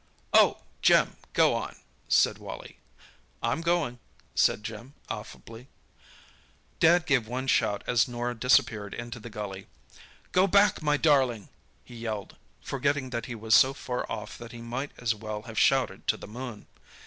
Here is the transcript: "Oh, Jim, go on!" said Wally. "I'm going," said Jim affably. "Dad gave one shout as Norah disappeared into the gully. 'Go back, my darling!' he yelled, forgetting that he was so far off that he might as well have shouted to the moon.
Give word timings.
"Oh, 0.33 0.61
Jim, 0.81 1.15
go 1.33 1.53
on!" 1.53 1.75
said 2.07 2.39
Wally. 2.39 2.79
"I'm 3.43 3.61
going," 3.61 3.99
said 4.33 4.63
Jim 4.63 4.95
affably. 5.11 5.67
"Dad 6.79 7.05
gave 7.05 7.27
one 7.27 7.45
shout 7.45 7.83
as 7.85 8.07
Norah 8.07 8.33
disappeared 8.33 8.95
into 8.95 9.19
the 9.19 9.29
gully. 9.29 9.67
'Go 10.31 10.47
back, 10.47 10.81
my 10.81 10.97
darling!' 10.97 11.49
he 11.83 11.93
yelled, 11.95 12.35
forgetting 12.63 13.11
that 13.11 13.27
he 13.27 13.35
was 13.35 13.53
so 13.53 13.75
far 13.75 14.11
off 14.11 14.39
that 14.39 14.53
he 14.53 14.61
might 14.63 14.89
as 14.97 15.13
well 15.13 15.43
have 15.43 15.59
shouted 15.59 16.07
to 16.07 16.17
the 16.17 16.27
moon. 16.27 16.65